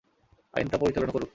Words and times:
আইন 0.53 0.67
তা 0.67 0.77
পরিচালনা 0.77 1.11
করুক। 1.11 1.29